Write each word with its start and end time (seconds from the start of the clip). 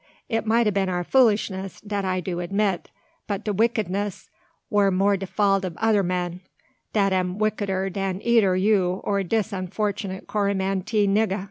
It 0.27 0.47
mite 0.47 0.65
a 0.65 0.71
been 0.71 0.89
our 0.89 1.03
foolishness, 1.03 1.79
dat 1.79 2.03
I 2.03 2.21
do 2.21 2.39
admit; 2.39 2.89
but 3.27 3.43
de 3.43 3.53
wickedness 3.53 4.31
war 4.71 4.89
more 4.89 5.15
de 5.15 5.27
fault 5.27 5.63
ob 5.63 5.77
oder 5.79 6.01
men, 6.01 6.41
dat 6.91 7.13
am 7.13 7.37
wickeder 7.37 7.87
dan 7.91 8.19
eider 8.25 8.55
you 8.57 9.01
or 9.03 9.21
dis 9.21 9.53
unfortunate 9.53 10.25
Coromantee 10.25 11.05
nigga." 11.07 11.39